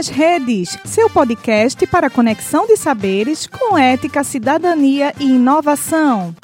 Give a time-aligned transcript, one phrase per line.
[0.00, 6.34] nas Redes, seu podcast para conexão de saberes com ética, cidadania e inovação.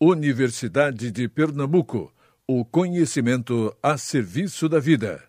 [0.00, 2.12] Universidade de Pernambuco.
[2.46, 5.24] O conhecimento a serviço da vida.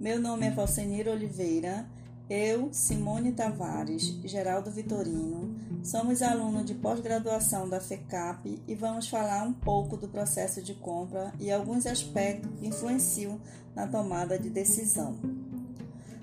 [0.00, 1.86] Meu nome é Valcenir Oliveira.
[2.30, 5.52] Eu, Simone Tavares Geraldo Vitorino,
[5.82, 11.34] somos alunos de pós-graduação da FECAP e vamos falar um pouco do processo de compra
[11.40, 13.40] e alguns aspectos que influenciam
[13.74, 15.18] na tomada de decisão.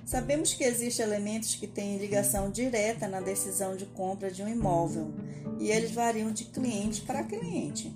[0.05, 5.11] Sabemos que existem elementos que têm ligação direta na decisão de compra de um imóvel
[5.59, 7.93] e eles variam de cliente para cliente.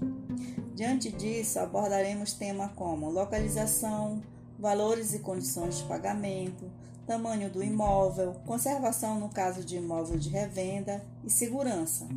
[0.75, 4.21] Diante disso, abordaremos temas como localização,
[4.59, 6.69] valores e condições de pagamento,
[7.11, 12.07] tamanho do imóvel, conservação no caso de imóvel de revenda e segurança.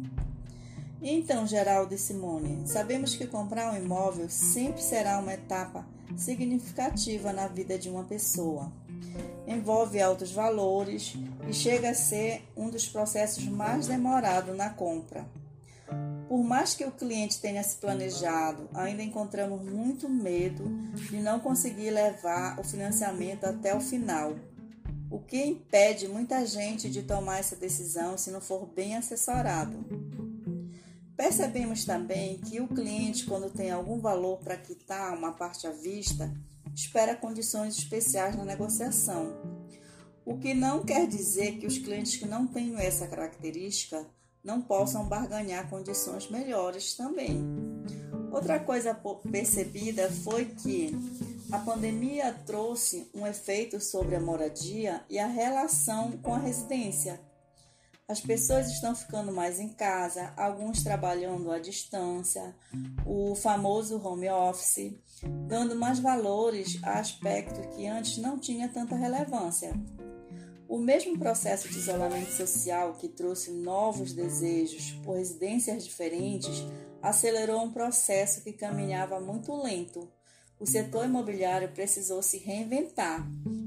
[1.03, 5.85] Então, Geraldo e Simone, sabemos que comprar um imóvel sempre será uma etapa
[6.17, 8.71] significativa na vida de uma pessoa
[9.47, 11.15] envolve altos valores
[11.47, 15.25] e chega a ser um dos processos mais demorados na compra.
[16.29, 21.91] Por mais que o cliente tenha se planejado, ainda encontramos muito medo de não conseguir
[21.91, 24.35] levar o financiamento até o final,
[25.15, 29.79] o que impede muita gente de tomar essa decisão se não for bem assessorado.
[31.17, 36.35] Percebemos também que o cliente, quando tem algum valor para quitar uma parte à vista,
[36.75, 39.33] espera condições especiais na negociação.
[40.25, 44.05] O que não quer dizer que os clientes que não tenham essa característica
[44.43, 47.41] não possam barganhar condições melhores também.
[48.33, 48.93] Outra coisa
[49.31, 50.91] percebida foi que
[51.55, 57.21] a pandemia trouxe um efeito sobre a moradia e a relação com a residência.
[58.09, 62.57] As pessoas estão ficando mais em casa, alguns trabalhando à distância,
[63.07, 64.99] o famoso home office,
[65.47, 69.73] dando mais valores a aspectos que antes não tinha tanta relevância.
[70.69, 76.65] O mesmo processo de isolamento social que trouxe novos desejos por residências diferentes
[77.01, 80.11] acelerou um processo que caminhava muito lento.
[80.65, 83.23] O setor imobiliário precisou se reinventar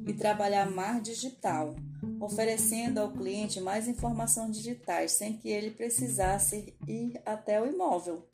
[0.07, 1.75] e trabalhar mais digital
[2.19, 8.25] oferecendo ao cliente mais informações digitais sem que ele precisasse ir até o imóvel.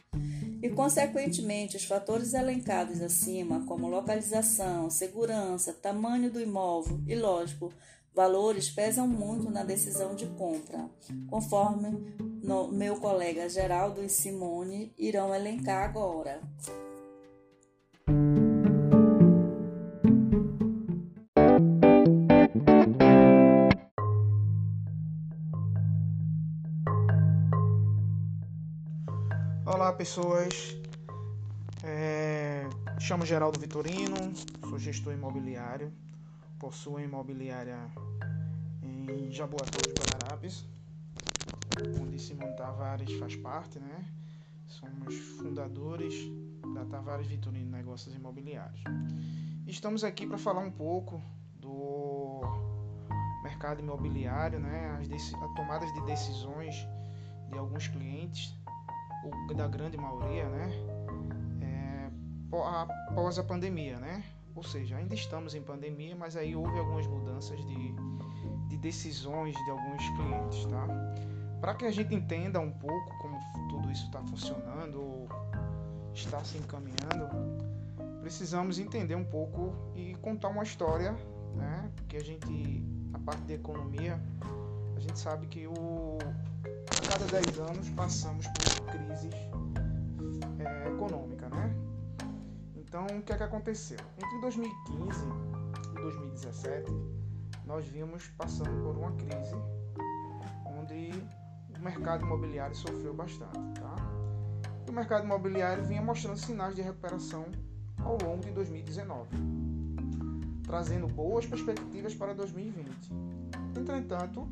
[0.62, 7.69] E, consequentemente, os fatores elencados acima, como localização, segurança, tamanho do imóvel e, lógico,
[8.16, 10.90] valores, pesam muito na decisão de compra,
[11.28, 12.16] conforme
[12.72, 16.41] meu colega Geraldo e Simone irão elencar agora.
[29.94, 30.76] Olá pessoas,
[31.84, 32.68] é,
[33.00, 34.16] chamo Geraldo Vitorino,
[34.68, 35.94] sou gestor imobiliário,
[36.58, 37.78] possuo imobiliária
[38.81, 40.66] em Jaboatão de Guararapes,
[42.02, 44.04] onde Simão Tavares faz parte, né?
[44.66, 46.16] Somos fundadores
[46.74, 48.81] da Tavares Vitorino Negócios Imobiliários.
[49.68, 51.22] Estamos aqui para falar um pouco
[51.62, 52.42] do
[53.44, 54.98] mercado imobiliário, né?
[55.00, 56.75] As tomadas de decisões
[57.52, 58.56] de alguns clientes
[59.56, 60.72] da grande maioria, né,
[61.62, 62.12] é,
[63.10, 64.24] após a pandemia, né?
[64.56, 67.96] Ou seja, ainda estamos em pandemia, mas aí houve algumas mudanças de,
[68.70, 70.88] de decisões de alguns clientes, tá?
[71.60, 73.40] Para que a gente entenda um pouco como
[73.70, 75.28] tudo isso está funcionando ou
[76.14, 77.28] está se encaminhando,
[78.22, 81.14] precisamos entender um pouco e contar uma história,
[81.56, 81.92] né?
[81.96, 84.22] Porque a gente, a parte de economia,
[84.96, 86.20] a gente sabe que o,
[87.09, 89.34] cada 10 anos passamos por crises
[90.60, 91.75] é, né?
[92.75, 93.98] Então, o que é que aconteceu?
[94.18, 95.25] Entre 2015
[95.92, 96.92] e 2017,
[97.66, 99.56] nós vimos passando por uma crise
[100.66, 101.12] onde
[101.78, 103.95] o mercado imobiliário sofreu bastante, tá?
[104.86, 107.45] E o mercado imobiliário vinha mostrando sinais de recuperação
[108.04, 109.30] ao longo de 2019,
[110.66, 113.12] trazendo boas perspectivas para 2020.
[113.78, 114.48] Entretanto,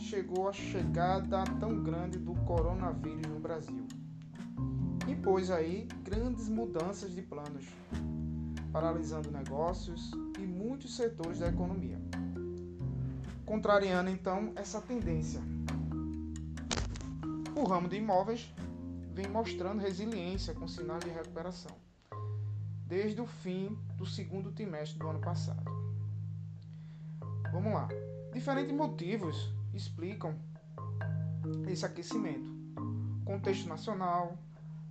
[0.00, 3.86] chegou a chegada tão grande do coronavírus no Brasil.
[5.06, 7.66] Impôs aí grandes mudanças de planos,
[8.72, 11.98] paralisando negócios e muitos setores da economia.
[13.44, 15.40] Contrariando então essa tendência.
[17.54, 18.52] O ramo de imóveis
[19.12, 21.76] vem mostrando resiliência com sinais de recuperação,
[22.86, 25.70] desde o fim do segundo trimestre do ano passado.
[27.52, 27.88] Vamos lá.
[28.32, 30.34] Diferentes motivos explicam
[31.68, 32.50] esse aquecimento.
[33.24, 34.36] contexto nacional,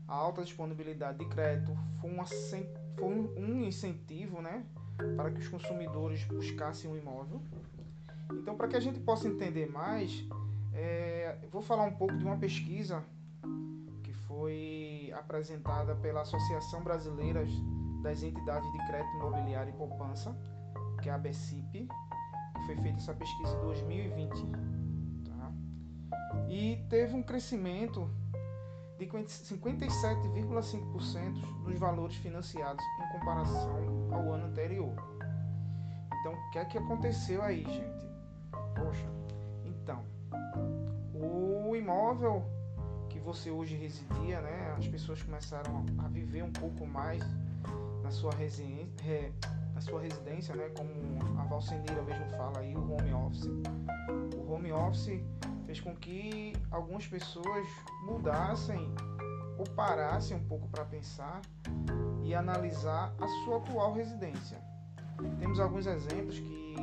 [0.08, 4.66] a alta disponibilidade de crédito foi, uma, foi um incentivo né,
[5.16, 7.42] para que os consumidores buscassem um imóvel.
[8.32, 10.26] Então, para que a gente possa entender mais,
[10.74, 13.04] é, vou falar um pouco de uma pesquisa
[14.04, 17.46] que foi apresentada pela Associação Brasileira
[18.02, 20.36] das Entidades de Crédito Imobiliário e Poupança,
[21.02, 21.88] que é a BCIP.
[22.66, 24.79] Foi feita essa pesquisa em 2020.
[26.48, 28.10] E teve um crescimento
[28.98, 34.94] de 57,5% dos valores financiados em comparação ao ano anterior.
[36.20, 38.06] Então, o que é que aconteceu aí, gente?
[38.76, 39.08] Poxa,
[39.64, 40.04] então,
[41.14, 42.44] o imóvel
[43.10, 44.76] que você hoje residia, né?
[44.78, 47.24] As pessoas começaram a viver um pouco mais
[48.04, 49.34] na sua residência,
[49.74, 50.70] na sua residência, né?
[50.76, 50.92] Como
[51.40, 53.50] a Valcendeira mesmo fala aí, o home office.
[54.38, 55.22] O home office
[55.70, 57.68] fez com que algumas pessoas
[58.04, 58.92] mudassem
[59.56, 61.42] ou parassem um pouco para pensar
[62.24, 64.58] e analisar a sua atual residência.
[65.38, 66.76] Temos alguns exemplos que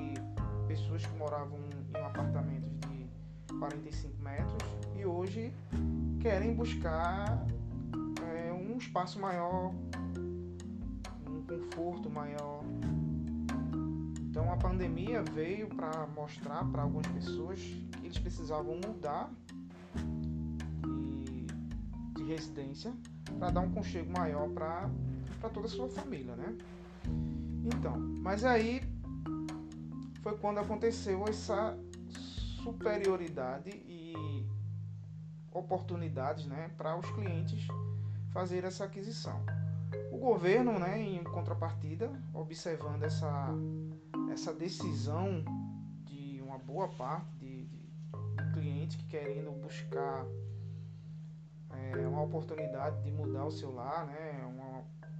[0.68, 4.62] pessoas que moravam em apartamentos de 45 metros
[4.94, 5.52] e hoje
[6.20, 7.44] querem buscar
[8.36, 9.72] é, um espaço maior,
[11.26, 12.62] um conforto maior.
[14.36, 19.32] Então a pandemia veio para mostrar para algumas pessoas que eles precisavam mudar
[21.24, 21.46] de,
[22.14, 22.92] de residência
[23.38, 24.90] para dar um conchego maior para
[25.54, 26.54] toda a sua família, né?
[27.64, 28.82] Então, mas aí
[30.20, 31.74] foi quando aconteceu essa
[32.62, 34.46] superioridade e
[35.50, 37.66] oportunidades né, para os clientes
[38.34, 39.40] fazer essa aquisição.
[40.12, 43.48] O governo, né, em contrapartida, observando essa,
[44.30, 45.44] essa decisão
[46.04, 50.24] de uma boa parte de, de, clientes que querendo buscar
[51.70, 54.44] é, uma oportunidade de mudar o seu lar, né,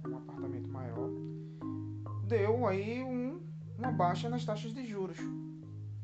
[0.07, 1.09] um apartamento maior,
[2.27, 3.27] deu aí um
[3.77, 5.17] uma baixa nas taxas de juros.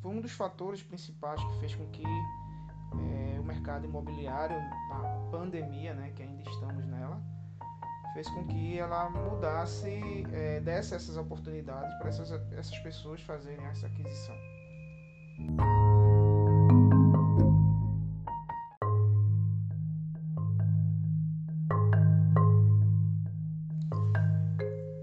[0.01, 4.55] Foi um dos fatores principais que fez com que é, o mercado imobiliário,
[4.89, 7.21] na pandemia, né, que ainda estamos nela,
[8.13, 13.87] fez com que ela mudasse, é, desse essas oportunidades para essas, essas pessoas fazerem essa
[13.87, 14.35] aquisição.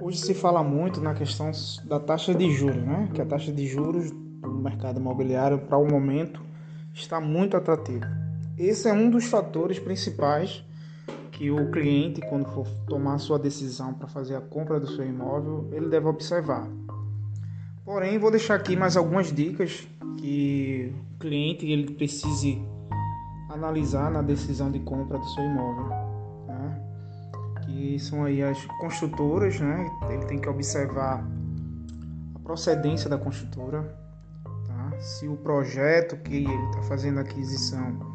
[0.01, 1.51] Hoje se fala muito na questão
[1.85, 3.11] da taxa de juros, né?
[3.13, 6.41] Que a taxa de juros do mercado imobiliário para o momento
[6.93, 8.07] está muito atrativa.
[8.57, 10.65] Esse é um dos fatores principais
[11.41, 15.71] que o cliente, quando for tomar sua decisão para fazer a compra do seu imóvel,
[15.73, 16.69] ele deve observar.
[17.83, 19.89] Porém, vou deixar aqui mais algumas dicas
[20.19, 22.63] que o cliente ele precise
[23.49, 26.11] analisar na decisão de compra do seu imóvel
[27.63, 29.91] que são aí as construtoras, né?
[30.11, 31.25] Ele tem que observar
[32.35, 33.97] a procedência da construtora,
[34.67, 35.01] tá?
[35.01, 38.10] Se o projeto que ele está fazendo a aquisição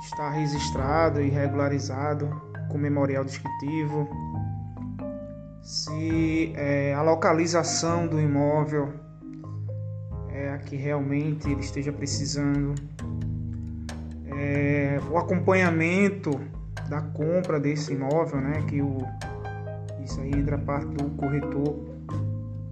[0.00, 2.28] está registrado e regularizado
[2.70, 4.08] com memorial descritivo,
[5.62, 8.92] se é, a localização do imóvel
[10.28, 12.74] é a que realmente ele esteja precisando,
[14.26, 16.30] é, o acompanhamento
[16.88, 18.62] da compra desse imóvel, né?
[18.68, 18.98] Que o
[20.04, 21.84] isso aí entra a parte do corretor,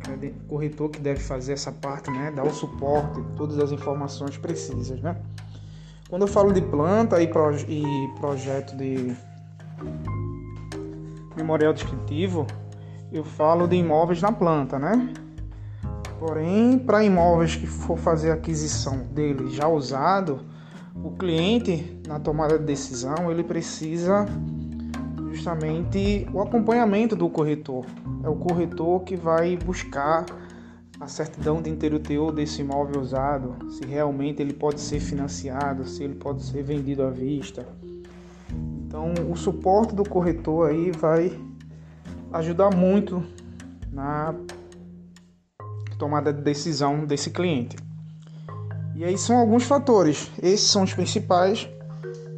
[0.08, 2.30] é corretor que deve fazer essa parte, né?
[2.30, 5.16] Dar o suporte, todas as informações precisas, né?
[6.14, 9.16] Quando eu falo de planta e, proje e projeto de
[11.36, 12.46] memorial descritivo,
[13.10, 15.12] eu falo de imóveis na planta, né?
[16.20, 20.42] Porém, para imóveis que for fazer aquisição dele já usado,
[21.02, 24.24] o cliente na tomada de decisão ele precisa
[25.32, 27.86] justamente o acompanhamento do corretor.
[28.22, 30.24] É o corretor que vai buscar
[31.04, 31.98] a certidão de inteiro
[32.32, 37.10] desse imóvel usado, se realmente ele pode ser financiado, se ele pode ser vendido à
[37.10, 37.66] vista.
[38.86, 41.38] Então, o suporte do corretor aí vai
[42.32, 43.22] ajudar muito
[43.92, 44.34] na
[45.98, 47.76] tomada de decisão desse cliente.
[48.96, 50.30] E aí são alguns fatores.
[50.42, 51.68] Esses são os principais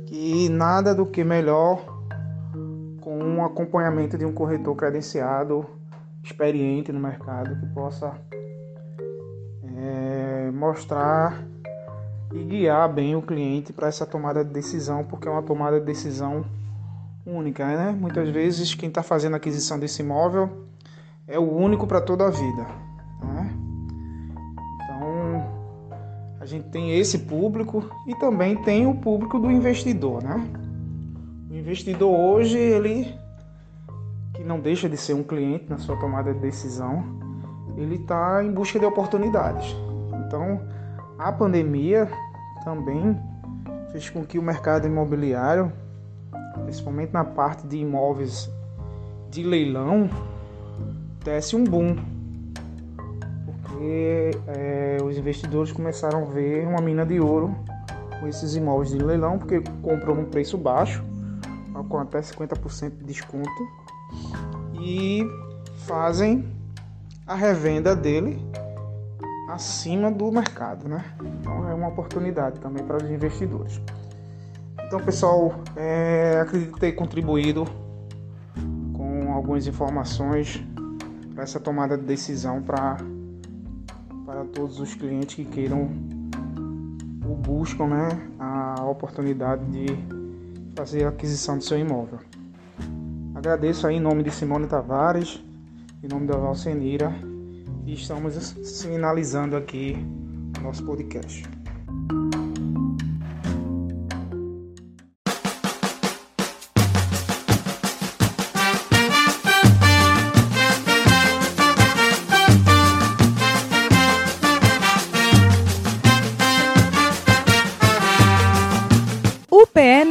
[0.07, 1.85] que nada do que melhor
[3.01, 5.65] com um acompanhamento de um corretor credenciado,
[6.25, 8.13] experiente no mercado, que possa
[10.57, 11.45] mostrar
[12.33, 15.87] e guiar bem o cliente para essa tomada de decisão, porque é uma tomada de
[15.87, 16.45] decisão
[17.25, 17.93] única, né?
[17.93, 20.67] Muitas vezes quem está fazendo a aquisição desse imóvel
[21.29, 22.87] é o único para toda a vida.
[26.47, 30.49] A gente tem esse público e também tem o público do investidor, né?
[31.51, 33.13] investidor hoje, ele
[34.33, 37.03] que não deixa de ser um cliente na sua tomada de decisão,
[37.77, 39.75] ele está em busca de oportunidades.
[40.25, 40.61] Então,
[41.19, 42.09] a pandemia
[42.65, 43.19] também
[43.91, 45.73] fez com que o mercado imobiliário,
[46.65, 48.51] principalmente na parte de imóveis
[49.31, 50.09] de leilão,
[51.25, 51.97] desse um boom.
[53.45, 57.55] Porque é, os investidores começaram a ver uma mina de ouro
[58.21, 61.03] com esses imóveis de leilão, porque compram num preço baixo,
[61.89, 63.69] com até 50% de desconto,
[64.81, 65.23] e
[65.87, 66.45] fazem
[67.27, 68.46] a revenda dele
[69.49, 71.05] acima do mercado, né?
[71.41, 73.81] Então é uma oportunidade também para os investidores.
[74.87, 77.65] Então, pessoal, é, acredito ter contribuído
[78.93, 80.63] com algumas informações
[81.35, 82.97] para essa tomada de decisão para
[84.25, 85.89] para todos os clientes que queiram
[87.25, 88.09] ou buscam, né,
[88.41, 89.87] a oportunidade de
[90.75, 92.19] fazer a aquisição do seu imóvel.
[93.35, 95.41] Agradeço aí em nome de Simone Tavares,
[96.03, 97.15] em nome da Valcenira
[97.87, 99.97] e estamos finalizando aqui
[100.59, 101.45] o nosso podcast.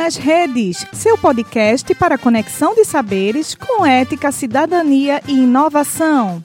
[0.05, 6.43] Nas redes, seu podcast para conexão de saberes com ética, cidadania e inovação.